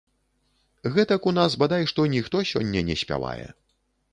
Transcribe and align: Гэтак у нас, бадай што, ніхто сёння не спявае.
Гэтак 0.95 1.27
у 1.31 1.33
нас, 1.39 1.57
бадай 1.65 1.85
што, 1.91 2.07
ніхто 2.15 2.41
сёння 2.53 2.85
не 2.89 2.95
спявае. 3.03 3.45